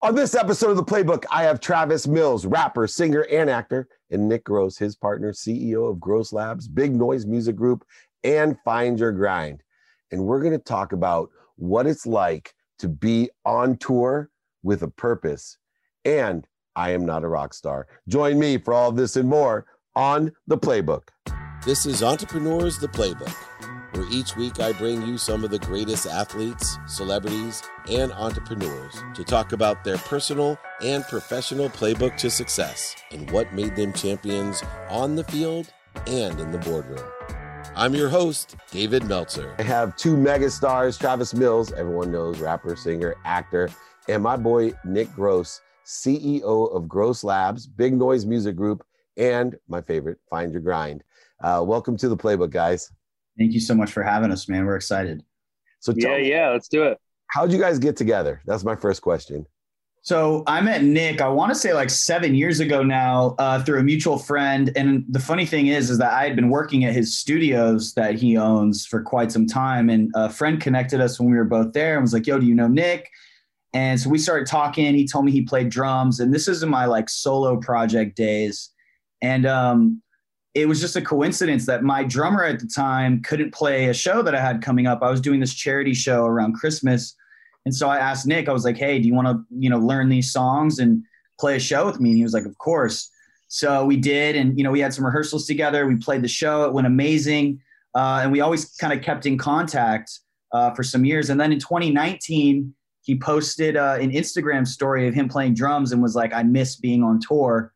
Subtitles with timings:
[0.00, 4.28] On this episode of the Playbook, I have Travis Mills, rapper, singer, and actor, and
[4.28, 7.84] Nick Gross, his partner, CEO of Gross Labs, Big Noise Music Group,
[8.22, 9.64] and Find Your Grind.
[10.12, 14.30] And we're going to talk about what it's like to be on tour
[14.62, 15.58] with a purpose.
[16.04, 16.46] And
[16.76, 17.88] I am not a rock star.
[18.06, 21.08] Join me for all this and more on the Playbook.
[21.66, 23.34] This is Entrepreneurs the Playbook
[23.92, 29.24] where each week I bring you some of the greatest athletes, celebrities, and entrepreneurs to
[29.24, 35.16] talk about their personal and professional playbook to success and what made them champions on
[35.16, 35.72] the field
[36.06, 37.04] and in the boardroom.
[37.74, 39.54] I'm your host, David Meltzer.
[39.58, 43.70] I have two megastars, Travis Mills, everyone knows, rapper, singer, actor,
[44.08, 48.84] and my boy, Nick Gross, CEO of Gross Labs, Big Noise Music Group,
[49.16, 51.02] and my favorite, Find Your Grind.
[51.40, 52.90] Uh, welcome to the Playbook, guys.
[53.38, 54.66] Thank you so much for having us, man.
[54.66, 55.22] We're excited.
[55.80, 56.98] So yeah, me, yeah, let's do it.
[57.28, 58.42] How'd you guys get together?
[58.46, 59.46] That's my first question.
[60.02, 63.80] So I met Nick, I want to say like seven years ago now, uh, through
[63.80, 64.72] a mutual friend.
[64.74, 68.14] And the funny thing is, is that I had been working at his studios that
[68.14, 69.90] he owns for quite some time.
[69.90, 72.46] And a friend connected us when we were both there and was like, yo, do
[72.46, 73.10] you know Nick?
[73.74, 74.94] And so we started talking.
[74.94, 76.20] He told me he played drums.
[76.20, 78.70] And this is in my like solo project days.
[79.20, 80.00] And um,
[80.54, 84.22] it was just a coincidence that my drummer at the time couldn't play a show
[84.22, 85.02] that I had coming up.
[85.02, 87.14] I was doing this charity show around Christmas.
[87.64, 89.78] And so I asked Nick, I was like, hey, do you want to, you know,
[89.78, 91.04] learn these songs and
[91.38, 92.10] play a show with me?
[92.10, 93.10] And he was like, of course.
[93.48, 94.36] So we did.
[94.36, 95.86] And, you know, we had some rehearsals together.
[95.86, 96.64] We played the show.
[96.64, 97.60] It went amazing.
[97.94, 100.20] Uh, and we always kind of kept in contact
[100.52, 101.30] uh, for some years.
[101.30, 106.02] And then in 2019, he posted uh, an Instagram story of him playing drums and
[106.02, 107.72] was like, I miss being on tour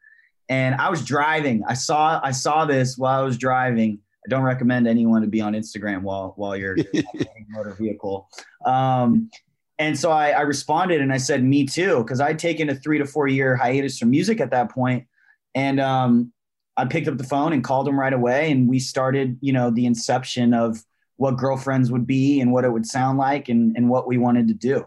[0.53, 1.62] and I was driving.
[1.67, 4.00] I saw I saw this while I was driving.
[4.27, 8.28] I don't recommend anyone to be on Instagram while while you're in a motor vehicle.
[8.67, 9.31] Um,
[9.78, 12.98] and so I, I, responded and I said, "Me too," because I'd taken a three
[12.98, 15.06] to four year hiatus from music at that point,
[15.55, 16.33] and um,
[16.77, 19.70] I picked up the phone and called him right away, and we started, you know,
[19.70, 20.84] the inception of
[21.16, 24.48] what girlfriends would be and what it would sound like and and what we wanted
[24.48, 24.87] to do.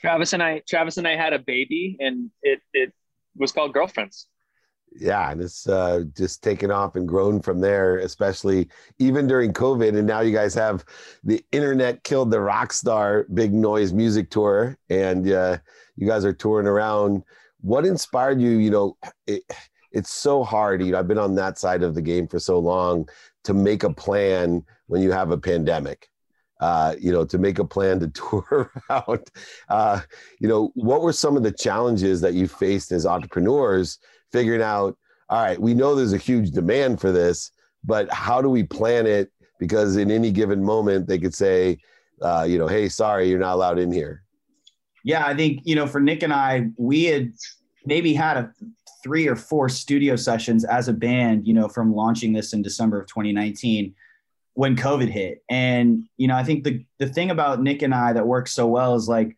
[0.00, 2.92] Travis and I, Travis and I had a baby, and it it
[3.36, 4.26] was called Girlfriends
[4.98, 8.68] yeah, and it's uh, just taken off and grown from there, especially
[8.98, 9.96] even during COVID.
[9.96, 10.84] And now you guys have
[11.22, 15.58] the internet killed the rock star big noise music tour, and uh,
[15.96, 17.22] you guys are touring around.
[17.60, 18.50] What inspired you?
[18.50, 18.96] You know,
[19.26, 19.42] it,
[19.92, 20.82] it's so hard.
[20.82, 23.08] You know, I've been on that side of the game for so long
[23.44, 26.08] to make a plan when you have a pandemic.
[26.60, 29.30] Uh, you know, to make a plan to tour around.
[29.70, 30.00] Uh,
[30.40, 33.98] you know, what were some of the challenges that you faced as entrepreneurs?
[34.32, 34.96] Figuring out,
[35.28, 37.52] all right, we know there's a huge demand for this,
[37.84, 39.30] but how do we plan it?
[39.58, 41.78] Because in any given moment, they could say,
[42.22, 44.22] uh, you know, hey, sorry, you're not allowed in here.
[45.04, 47.32] Yeah, I think, you know, for Nick and I, we had
[47.86, 48.52] maybe had a
[49.02, 53.00] three or four studio sessions as a band, you know, from launching this in December
[53.00, 53.94] of 2019
[54.54, 55.42] when COVID hit.
[55.48, 58.66] And, you know, I think the, the thing about Nick and I that works so
[58.66, 59.36] well is like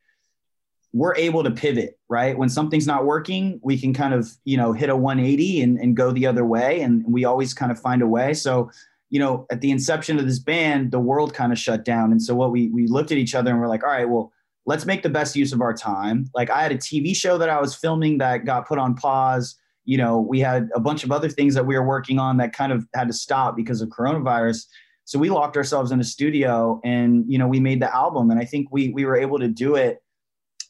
[0.92, 2.36] we're able to pivot, right?
[2.36, 5.97] When something's not working, we can kind of, you know, hit a 180 and, and
[5.97, 6.82] go the other way.
[6.82, 8.34] And we always kind of find a way.
[8.34, 8.70] So,
[9.08, 12.12] you know, at the inception of this band, the world kind of shut down.
[12.12, 14.32] And so what we we looked at each other and we're like, all right, well,
[14.66, 16.30] let's make the best use of our time.
[16.34, 19.56] Like I had a TV show that I was filming that got put on pause.
[19.84, 22.53] You know, we had a bunch of other things that we were working on that
[22.53, 24.66] kind of had to stop because of coronavirus.
[25.04, 28.30] So we locked ourselves in a studio and, you know, we made the album.
[28.30, 30.02] And I think we we were able to do it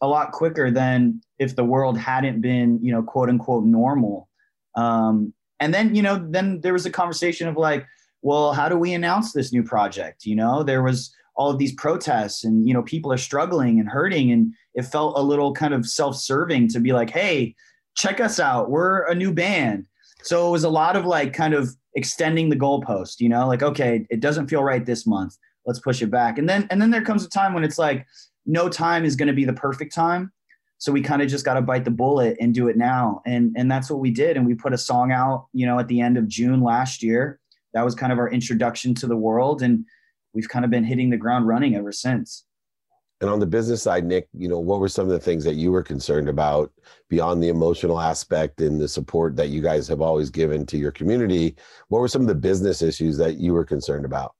[0.03, 4.29] a lot quicker than if the world hadn't been, you know, quote unquote normal.
[4.77, 7.87] Um, and then, you know, then there was a conversation of like,
[8.21, 10.27] well, how do we announce this new project?
[10.27, 13.89] You know, there was all of these protests and, you know, people are struggling and
[13.89, 14.33] hurting.
[14.33, 17.55] And it felt a little kind of self serving to be like, hey,
[17.97, 18.71] check us out.
[18.71, 19.87] We're a new band.
[20.23, 23.63] So it was a lot of like kind of extending the goalpost, you know, like,
[23.63, 25.37] okay, it doesn't feel right this month.
[25.65, 26.39] Let's push it back.
[26.39, 28.07] And then, and then there comes a time when it's like,
[28.47, 30.33] no time is going to be the perfect time.
[30.79, 33.23] So we kind of just got to bite the bullet and do it now.
[33.25, 34.37] And, and that's what we did.
[34.37, 37.39] And we put a song out, you know, at the end of June last year.
[37.73, 39.63] That was kind of our introduction to the world.
[39.63, 39.85] And
[40.35, 42.45] we've kind of been hitting the ground running ever since.
[43.21, 45.55] And on the business side, Nick, you know, what were some of the things that
[45.55, 46.73] you were concerned about
[47.09, 50.91] beyond the emotional aspect and the support that you guys have always given to your
[50.91, 51.55] community?
[51.87, 54.35] What were some of the business issues that you were concerned about?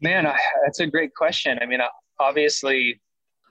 [0.00, 0.26] Man,
[0.64, 1.58] that's a great question.
[1.60, 1.80] I mean,
[2.20, 3.00] obviously,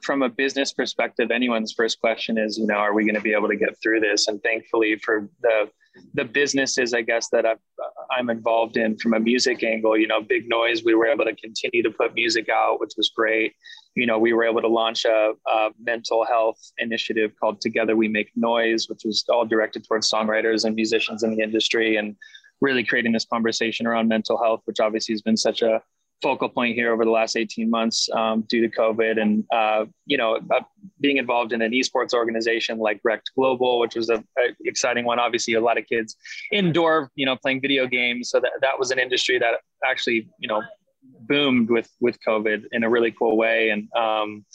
[0.01, 3.33] from a business perspective, anyone's first question is, you know, are we going to be
[3.33, 4.27] able to get through this?
[4.27, 5.69] And thankfully, for the
[6.13, 7.57] the businesses, I guess that I've,
[8.11, 10.83] I'm involved in from a music angle, you know, big noise.
[10.83, 13.53] We were able to continue to put music out, which was great.
[13.95, 18.07] you know, we were able to launch a, a, mental health initiative called Together We
[18.07, 22.15] Make Noise, which was all directed towards songwriters and musicians in the industry, and
[22.61, 25.81] really creating this conversation around mental health, which obviously has been such a
[26.21, 29.21] focal point here over the last 18 months um, due to COVID.
[29.21, 30.61] And, uh, you know, uh,
[30.99, 34.23] being involved in an esports organization like Rekt Global, which was an
[34.65, 35.19] exciting one.
[35.19, 36.15] Obviously, a lot of kids
[36.51, 38.29] indoor, you know, playing video games.
[38.29, 39.55] So that, that was an industry that
[39.85, 40.63] actually, you know,
[41.21, 43.69] boomed with with COVID in a really cool way.
[43.69, 44.45] And um,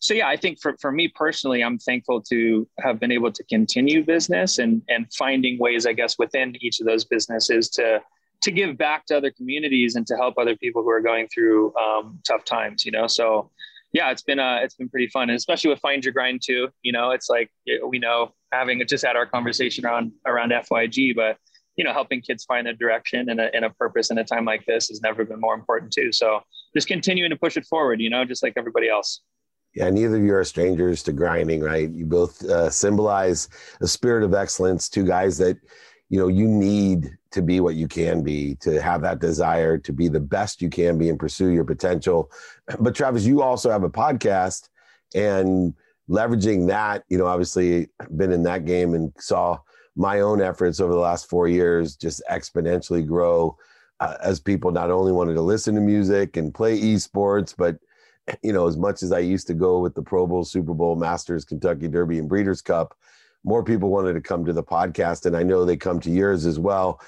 [0.00, 3.44] so yeah, I think for, for me personally, I'm thankful to have been able to
[3.44, 8.00] continue business and and finding ways, I guess, within each of those businesses to
[8.42, 11.74] to give back to other communities and to help other people who are going through
[11.76, 12.84] um, tough times.
[12.84, 13.50] You know, so
[13.92, 16.68] yeah, it's been uh, it's been pretty fun, and especially with Find Your Grind too.
[16.82, 17.50] You know, it's like
[17.86, 21.36] we know having just had our conversation around around FYG, but
[21.76, 24.44] you know, helping kids find a direction and a, and a purpose in a time
[24.44, 26.12] like this has never been more important too.
[26.12, 26.40] So
[26.74, 29.22] just continuing to push it forward, you know, just like everybody else.
[29.74, 31.88] Yeah, neither of you are strangers to grinding, right?
[31.88, 33.48] You both uh, symbolize
[33.80, 34.88] a spirit of excellence.
[34.88, 35.56] Two guys that,
[36.10, 39.92] you know, you need to be what you can be, to have that desire to
[39.92, 42.30] be the best you can be and pursue your potential.
[42.80, 44.68] But Travis, you also have a podcast
[45.14, 45.72] and
[46.08, 49.58] leveraging that, you know, obviously been in that game and saw
[49.96, 53.56] my own efforts over the last four years just exponentially grow
[54.00, 57.78] uh, as people not only wanted to listen to music and play esports, but
[58.42, 60.96] you know, as much as I used to go with the Pro Bowl, Super Bowl,
[60.96, 62.96] Masters, Kentucky Derby, and Breeders' Cup,
[63.44, 66.46] more people wanted to come to the podcast, and I know they come to yours
[66.46, 67.00] as well.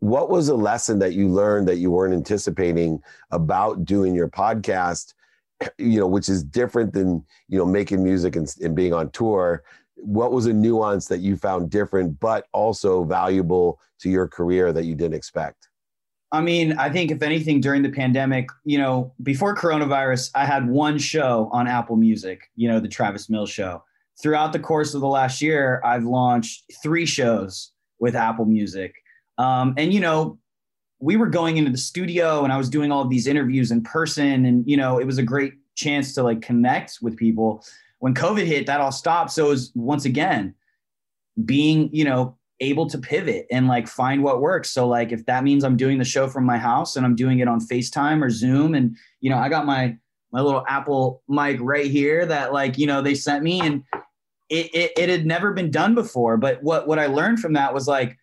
[0.00, 3.00] What was a lesson that you learned that you weren't anticipating
[3.30, 5.14] about doing your podcast?
[5.78, 9.62] You know, which is different than you know making music and, and being on tour
[9.96, 14.84] what was a nuance that you found different but also valuable to your career that
[14.84, 15.68] you didn't expect
[16.32, 20.68] i mean i think if anything during the pandemic you know before coronavirus i had
[20.68, 23.82] one show on apple music you know the travis mills show
[24.22, 28.94] throughout the course of the last year i've launched three shows with apple music
[29.38, 30.38] um, and you know
[30.98, 33.82] we were going into the studio and i was doing all of these interviews in
[33.82, 37.62] person and you know it was a great chance to like connect with people
[37.98, 39.30] when COVID hit, that all stopped.
[39.32, 40.54] So it was once again
[41.44, 44.70] being, you know, able to pivot and like find what works.
[44.70, 47.40] So like if that means I'm doing the show from my house and I'm doing
[47.40, 49.96] it on FaceTime or Zoom and you know, I got my
[50.32, 53.82] my little Apple mic right here that like, you know, they sent me and
[54.48, 56.36] it, it, it had never been done before.
[56.36, 58.16] But what what I learned from that was like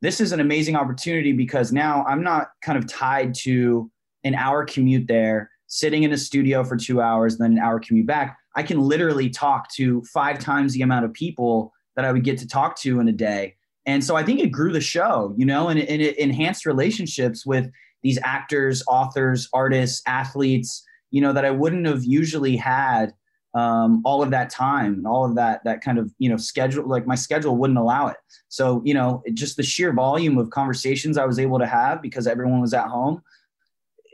[0.00, 3.90] this is an amazing opportunity because now I'm not kind of tied to
[4.22, 8.06] an hour commute there, sitting in a studio for two hours, then an hour commute
[8.06, 8.36] back.
[8.54, 12.38] I can literally talk to five times the amount of people that I would get
[12.38, 13.56] to talk to in a day.
[13.86, 17.44] And so I think it grew the show, you know, and and it enhanced relationships
[17.44, 17.70] with
[18.02, 23.12] these actors, authors, artists, athletes, you know, that I wouldn't have usually had
[23.54, 26.88] um, all of that time and all of that that kind of you know schedule
[26.88, 28.16] like my schedule wouldn't allow it
[28.48, 32.02] so you know it, just the sheer volume of conversations i was able to have
[32.02, 33.22] because everyone was at home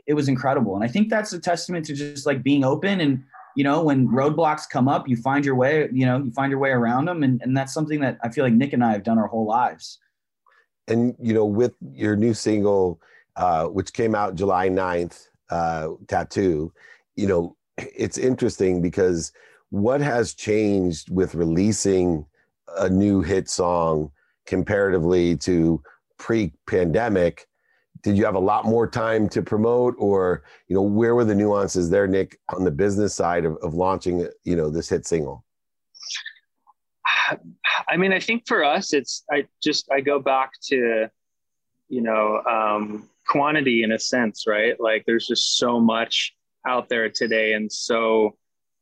[0.05, 3.23] it was incredible and i think that's a testament to just like being open and
[3.55, 6.59] you know, when roadblocks come up, you find your way, you know, you find your
[6.59, 7.23] way around them.
[7.23, 9.45] And, and that's something that I feel like Nick and I have done our whole
[9.45, 9.99] lives.
[10.87, 13.01] And, you know, with your new single,
[13.35, 16.73] uh, which came out July 9th, uh, Tattoo,
[17.15, 17.55] you know,
[17.95, 19.31] it's interesting because
[19.69, 22.25] what has changed with releasing
[22.77, 24.11] a new hit song
[24.45, 25.81] comparatively to
[26.17, 27.47] pre pandemic
[28.03, 29.95] did you have a lot more time to promote?
[29.97, 33.73] Or you know where were the nuances there nick on the business side of, of
[33.73, 35.45] launching you know this hit single?
[37.87, 41.09] I mean i think for us it's i just i go back to
[41.87, 44.79] you know um, quantity in a sense right?
[44.79, 46.33] Like there's just so much
[46.67, 47.53] out there today.
[47.53, 48.35] And so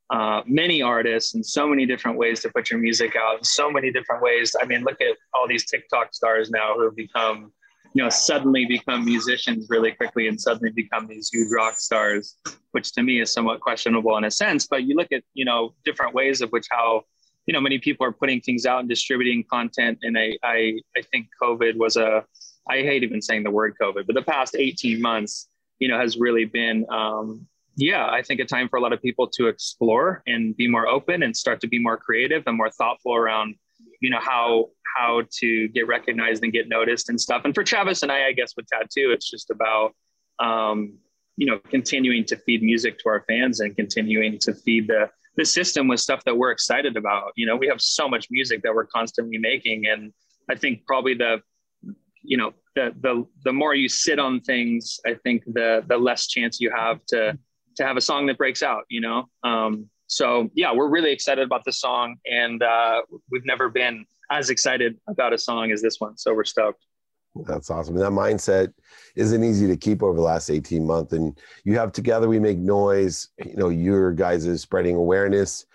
[0.10, 3.92] uh, many artists and so many different ways to put your music out so many
[3.92, 4.56] different ways.
[4.60, 7.52] I mean look at all these tiktok stars now who have become
[7.94, 12.38] you know suddenly become musicians really quickly and suddenly become these huge rock stars
[12.72, 14.68] which to me is somewhat questionable in a sense.
[14.68, 17.04] But you look at you know different ways of which how
[17.46, 20.00] you know many people are putting things out and distributing content.
[20.02, 22.26] And i i, I think covid was a
[22.68, 26.18] i hate even saying the word covid but the past 18 months you know has
[26.18, 27.48] really been um,
[27.80, 30.88] yeah i think a time for a lot of people to explore and be more
[30.88, 33.56] open and start to be more creative and more thoughtful around
[34.02, 37.44] you know how how to get recognized and get noticed and stuff.
[37.46, 39.94] And for travis and i i guess with tattoo it's just about
[40.40, 40.98] um,
[41.38, 45.46] you know continuing to feed music to our fans and continuing to feed the the
[45.46, 47.32] system with stuff that we're excited about.
[47.36, 49.86] You know we have so much music that we're constantly making.
[49.88, 50.14] And
[50.50, 51.42] i think probably the
[52.24, 56.28] you know the the the more you sit on things i think the the less
[56.28, 57.38] chance you have to
[57.78, 59.30] to have a song that breaks out, you know?
[59.44, 64.50] Um, so yeah, we're really excited about the song and uh, we've never been as
[64.50, 66.18] excited about a song as this one.
[66.18, 66.84] So we're stoked.
[67.46, 67.96] That's awesome.
[67.96, 68.74] And that mindset
[69.16, 71.14] isn't easy to keep over the last 18 months.
[71.14, 75.66] And you have Together We Make Noise, you know, your guys is spreading awareness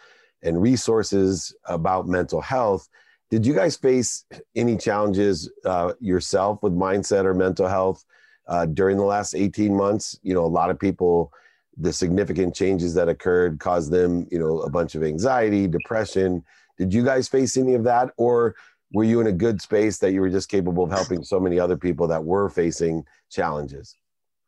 [0.42, 2.88] and resources about mental health.
[3.30, 4.24] Did you guys face
[4.54, 8.04] any challenges uh, yourself with mindset or mental health
[8.46, 10.18] uh, during the last 18 months?
[10.22, 11.32] You know, a lot of people,
[11.76, 16.44] the significant changes that occurred caused them, you know, a bunch of anxiety, depression.
[16.78, 18.10] Did you guys face any of that?
[18.16, 18.54] Or
[18.92, 21.58] were you in a good space that you were just capable of helping so many
[21.58, 23.96] other people that were facing challenges?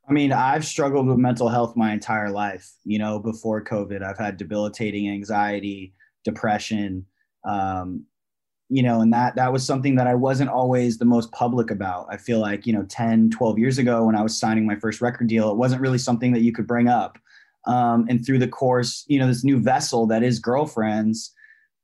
[0.09, 2.71] I mean, I've struggled with mental health my entire life.
[2.85, 7.07] You know, before COVID, I've had debilitating anxiety, depression,
[7.45, 8.05] um,
[8.69, 12.07] you know, and that that was something that I wasn't always the most public about.
[12.11, 15.01] I feel like, you know, 10, 12 years ago when I was signing my first
[15.01, 17.19] record deal, it wasn't really something that you could bring up.
[17.67, 21.33] Um, and through the course, you know, this new vessel that is girlfriends,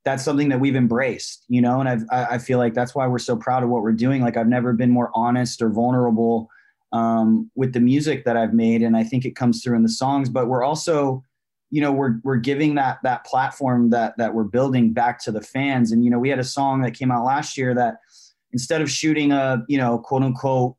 [0.04, 3.18] that's something that we've embraced, you know, and I've, I feel like that's why we're
[3.18, 4.20] so proud of what we're doing.
[4.20, 6.48] Like I've never been more honest or vulnerable
[6.92, 9.88] um, with the music that I've made, and I think it comes through in the
[9.88, 10.28] songs.
[10.28, 11.22] But we're also,
[11.72, 15.40] you know, we're we're giving that that platform that that we're building back to the
[15.40, 15.90] fans.
[15.90, 17.96] And you know, we had a song that came out last year that
[18.52, 20.76] instead of shooting a you know quote unquote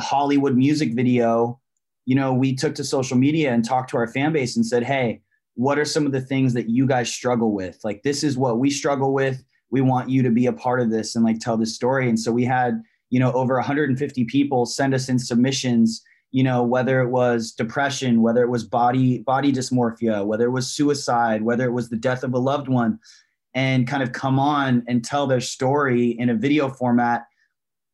[0.00, 1.60] Hollywood music video,
[2.04, 4.82] you know, we took to social media and talked to our fan base and said,
[4.82, 5.20] hey
[5.56, 7.80] what are some of the things that you guys struggle with?
[7.82, 9.42] Like, this is what we struggle with.
[9.70, 12.08] We want you to be a part of this and like tell the story.
[12.08, 16.02] And so we had, you know, over 150 people send us in submissions,
[16.36, 20.70] you know, whether it was depression, whether it was body, body dysmorphia, whether it was
[20.70, 22.98] suicide, whether it was the death of a loved one,
[23.54, 27.24] and kind of come on and tell their story in a video format.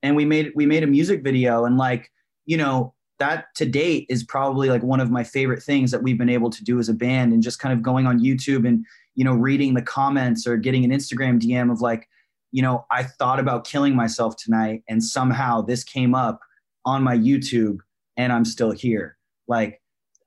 [0.02, 2.10] And we made we made a music video and like,
[2.44, 6.18] you know, that to date is probably like one of my favorite things that we've
[6.18, 8.84] been able to do as a band and just kind of going on YouTube and
[9.14, 12.08] you know reading the comments or getting an Instagram DM of like
[12.50, 16.40] you know I thought about killing myself tonight and somehow this came up
[16.84, 17.78] on my YouTube
[18.16, 19.16] and I'm still here.
[19.48, 19.80] Like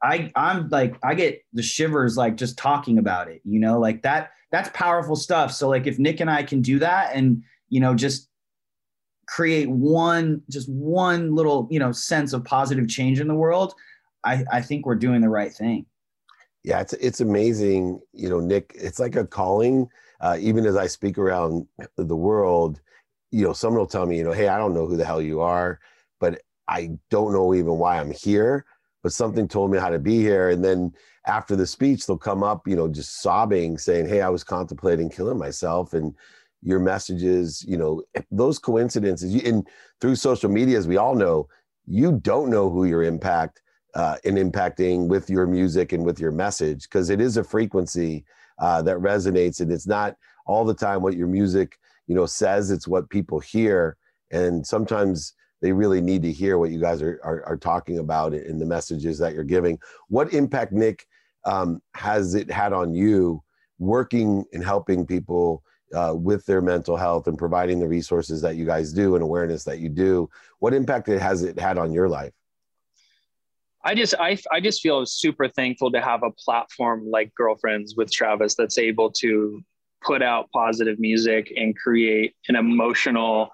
[0.03, 3.79] I I'm like I get the shivers like just talking about it you know?
[3.79, 5.51] Like that that's powerful stuff.
[5.51, 8.29] So like if Nick and I can do that and you know just
[9.27, 13.73] create one just one little you know sense of positive change in the world
[14.23, 15.85] i i think we're doing the right thing.
[16.63, 19.87] Yeah it's it's amazing you know nick it's like a calling.
[20.21, 22.79] Uh, even as i speak around the world
[23.31, 25.21] you know someone will tell me you know hey i don't know who the hell
[25.21, 25.79] you are
[26.19, 28.65] but i don't know even why i'm here
[29.03, 30.91] but something told me how to be here and then
[31.27, 35.09] after the speech they'll come up you know just sobbing saying hey i was contemplating
[35.09, 36.15] killing myself and
[36.65, 39.41] your messages, you know, those coincidences.
[39.43, 39.65] And
[40.01, 41.47] through social media, as we all know,
[41.85, 43.61] you don't know who your impact
[43.93, 48.25] uh, in impacting with your music and with your message because it is a frequency
[48.59, 50.15] uh, that resonates, and it's not
[50.47, 52.71] all the time what your music, you know, says.
[52.71, 53.97] It's what people hear,
[54.31, 58.33] and sometimes they really need to hear what you guys are are, are talking about
[58.33, 59.79] in the messages that you're giving.
[60.09, 61.05] What impact, Nick,
[61.45, 63.43] um, has it had on you
[63.79, 65.63] working and helping people?
[65.93, 69.63] uh, with their mental health and providing the resources that you guys do and awareness
[69.63, 72.33] that you do what impact it has it had on your life
[73.83, 78.11] I just I, I just feel super thankful to have a platform like Girlfriends with
[78.11, 79.63] Travis that's able to
[80.03, 83.51] put out positive music and create an emotional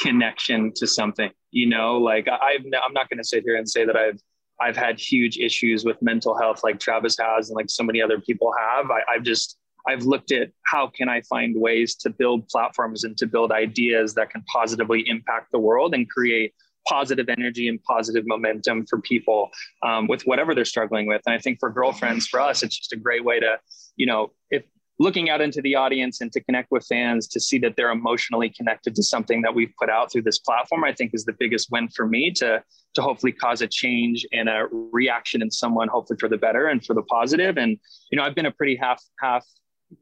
[0.00, 1.30] connection to something.
[1.50, 4.20] You know, like I, I'm not going to sit here and say that I've
[4.60, 8.20] I've had huge issues with mental health like Travis has and like so many other
[8.20, 8.90] people have.
[8.90, 9.58] I, I've just
[9.88, 14.14] I've looked at how can I find ways to build platforms and to build ideas
[14.14, 16.54] that can positively impact the world and create
[16.88, 19.50] positive energy and positive momentum for people
[19.82, 21.22] um, with whatever they're struggling with.
[21.26, 23.58] And I think for girlfriends, for us, it's just a great way to,
[23.96, 24.64] you know, if
[25.02, 28.48] looking out into the audience and to connect with fans to see that they're emotionally
[28.48, 31.72] connected to something that we've put out through this platform, I think is the biggest
[31.72, 32.62] win for me to
[32.94, 36.84] to hopefully cause a change and a reaction in someone, hopefully for the better and
[36.84, 37.56] for the positive.
[37.56, 37.78] And
[38.10, 39.44] you know, I've been a pretty half half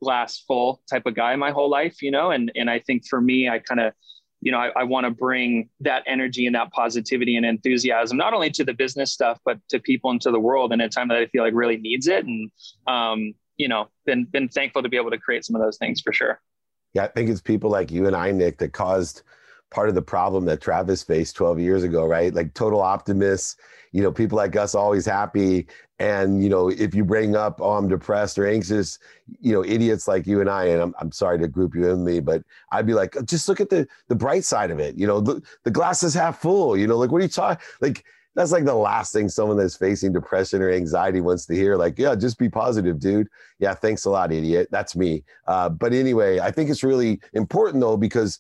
[0.03, 3.21] glass full type of guy my whole life, you know, and and I think for
[3.23, 3.95] me, I kind of
[4.43, 8.33] you know, I, I want to bring that energy and that positivity and enthusiasm, not
[8.33, 11.09] only to the business stuff, but to people and to the world in a time
[11.09, 12.25] that I feel like really needs it.
[12.25, 12.51] And,
[12.87, 16.01] um, you know, been, been thankful to be able to create some of those things
[16.01, 16.41] for sure.
[16.95, 17.05] Yeah.
[17.05, 19.23] I think it's people like you and I, Nick, that caused
[19.71, 22.35] part of the problem that Travis faced 12 years ago, right?
[22.35, 23.57] Like total optimists,
[23.93, 25.67] you know, people like us always happy.
[25.99, 28.99] And, you know, if you bring up, oh, I'm depressed or anxious,
[29.41, 32.03] you know, idiots like you and I, and I'm, I'm sorry to group you in
[32.03, 34.97] me, but I'd be like, just look at the, the bright side of it.
[34.97, 37.63] You know, the, the glass is half full, you know, like, what are you talking?
[37.83, 41.77] Like, that's like the last thing someone that's facing depression or anxiety wants to hear.
[41.77, 43.29] Like, yeah, just be positive, dude.
[43.59, 44.69] Yeah, thanks a lot, idiot.
[44.71, 45.25] That's me.
[45.47, 48.39] Uh, but anyway, I think it's really important though because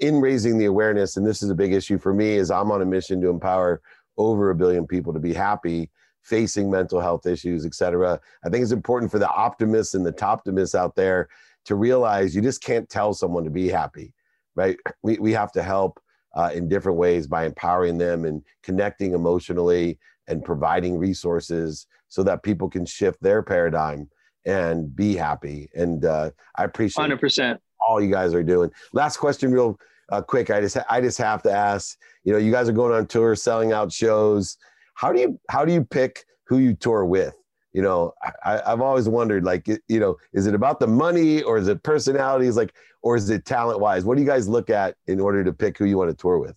[0.00, 2.82] in raising the awareness, and this is a big issue for me, is I'm on
[2.82, 3.82] a mission to empower
[4.16, 5.90] over a billion people to be happy
[6.22, 8.20] facing mental health issues, et cetera.
[8.44, 11.28] I think it's important for the optimists and the toptimists out there
[11.66, 14.12] to realize you just can't tell someone to be happy,
[14.54, 14.76] right?
[15.02, 16.00] We, we have to help
[16.34, 22.42] uh, in different ways by empowering them and connecting emotionally and providing resources so that
[22.42, 24.08] people can shift their paradigm
[24.44, 25.68] and be happy.
[25.74, 28.70] And uh, I appreciate 100% all you guys are doing.
[28.92, 29.78] Last question, real
[30.10, 30.50] uh, quick.
[30.50, 31.96] I just I just have to ask.
[32.24, 34.56] You know, you guys are going on tour, selling out shows.
[34.94, 37.34] How do you how do you pick who you tour with?
[37.72, 41.58] You know, I, I've always wondered, like, you know, is it about the money or
[41.58, 42.74] is it personalities, like,
[43.08, 44.04] or is it talent wise?
[44.04, 46.38] What do you guys look at in order to pick who you want to tour
[46.38, 46.54] with?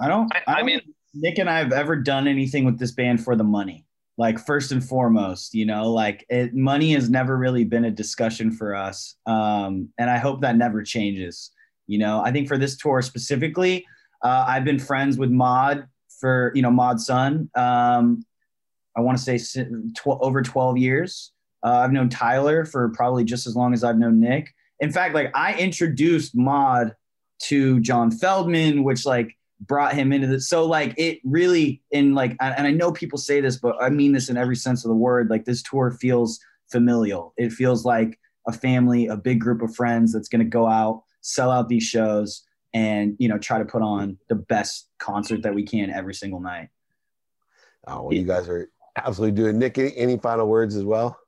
[0.00, 0.34] I don't.
[0.34, 0.80] I, I, I mean,
[1.12, 3.84] Nick and I have ever done anything with this band for the money.
[4.16, 8.50] Like first and foremost, you know, like it, money has never really been a discussion
[8.50, 11.50] for us, um, and I hope that never changes.
[11.86, 13.84] You know, I think for this tour specifically,
[14.24, 15.86] uh, I've been friends with Mod
[16.18, 17.50] for you know Mod Sun.
[17.54, 18.24] Um,
[18.96, 19.38] I want to say
[19.94, 21.32] tw- over 12 years.
[21.62, 24.54] Uh, I've known Tyler for probably just as long as I've known Nick.
[24.80, 26.94] In fact, like I introduced Mod
[27.44, 30.48] to John Feldmann, which like brought him into this.
[30.48, 34.12] So like it really in like and I know people say this, but I mean
[34.12, 35.30] this in every sense of the word.
[35.30, 37.34] Like this tour feels familial.
[37.36, 38.18] It feels like
[38.48, 41.82] a family, a big group of friends that's going to go out, sell out these
[41.82, 46.14] shows, and you know try to put on the best concert that we can every
[46.14, 46.68] single night.
[47.86, 49.58] Oh, well, you guys are absolutely doing.
[49.58, 51.19] Nick, any, any final words as well?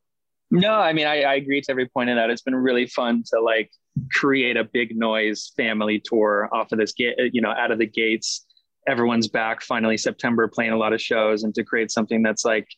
[0.52, 2.28] No, I mean I, I agree to every point of that.
[2.28, 3.70] It's been really fun to like
[4.12, 7.86] create a big noise family tour off of this gate, you know, out of the
[7.86, 8.44] gates.
[8.86, 12.68] Everyone's back finally September playing a lot of shows and to create something that's like,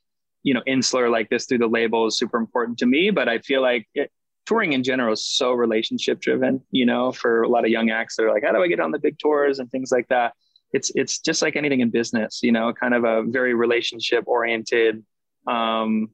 [0.45, 3.11] you know, insular like this through the label is super important to me.
[3.11, 4.11] But I feel like it,
[4.47, 8.15] touring in general is so relationship driven, you know, for a lot of young acts
[8.17, 10.35] that are like, how do I get on the big tours and things like that?
[10.73, 15.05] It's, it's just like anything in business, you know, kind of a very relationship oriented,
[15.49, 16.11] um,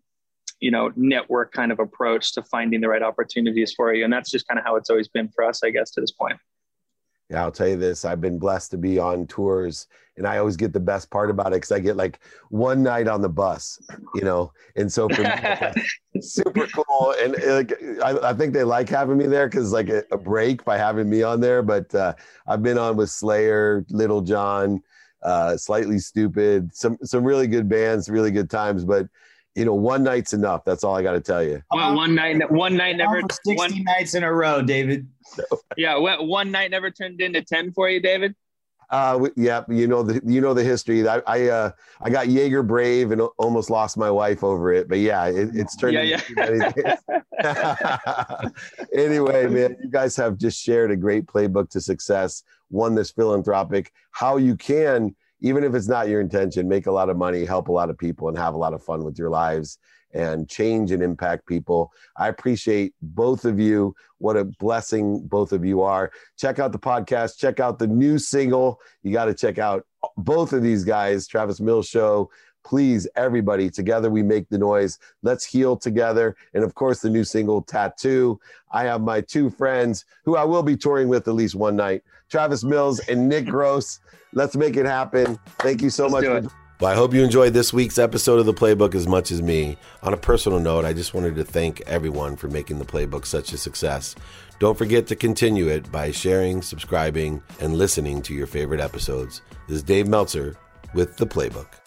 [0.61, 4.05] you know network kind of approach to finding the right opportunities for you.
[4.05, 6.13] And that's just kind of how it's always been for us i guess to this
[6.13, 6.39] point.
[7.29, 10.57] Yeah i'll tell you this i've been blessed to be on tours and i always
[10.57, 13.81] get the best part about it because i get like one night on the bus
[14.15, 14.53] you know?
[14.77, 17.15] And so for me super cool.
[17.23, 17.73] And like
[18.05, 21.09] I, I, think they like having me there because like a, a, break by having
[21.09, 21.63] me on there.
[21.63, 22.15] But uh,
[22.47, 24.83] i've been on with slayer little john
[25.23, 28.85] uh, Slightly Stoopid some some really good bands really good times.
[28.85, 29.07] But
[29.55, 30.65] you know, one night's enough.
[30.65, 31.63] That's all I got to tell you.
[31.71, 33.21] Well, one night, one night never.
[33.21, 35.09] Sixty one, nights in a row, David.
[35.77, 38.35] yeah, one night never turned into ten for you, David.
[38.91, 41.07] Uh, yeah, you know the you know the history.
[41.07, 44.99] I I uh I got Jaeger Brave and almost lost my wife over it, but
[44.99, 45.95] yeah, it, it's turned.
[45.95, 46.97] Yeah, yeah.
[48.95, 52.43] anyway, man, you guys have just shared a great playbook to success.
[52.69, 53.93] One that's philanthropic.
[54.11, 57.69] How you can even if it's not your intention, make a lot of money, help
[57.69, 59.79] a lot of people, and have a lot of fun with your lives
[60.13, 61.93] and change and impact people.
[62.17, 63.95] I appreciate both of you.
[64.19, 66.11] What a blessing both of you are.
[66.37, 68.81] Check out the podcast, check out the new single.
[69.03, 72.31] You got to check out both of these guys, Travis Mills Show.
[72.65, 74.99] Please, everybody, together we make the noise.
[75.23, 76.37] Let's heal together.
[76.55, 78.41] And of course, the new single, Tattoo.
[78.71, 82.03] I have my two friends who I will be touring with at least one night
[82.29, 84.01] Travis Mills and Nick Gross.
[84.33, 85.39] Let's make it happen.
[85.59, 86.53] Thank you so Let's much.
[86.81, 89.77] well, I hope you enjoyed this week's episode of the Playbook as much as me.
[90.03, 93.53] On a personal note, I just wanted to thank everyone for making the Playbook such
[93.53, 94.15] a success.
[94.61, 99.43] Don't forget to continue it by sharing, subscribing, and listening to your favorite episodes.
[99.67, 100.57] This is Dave Meltzer
[100.95, 101.80] with the Playbook.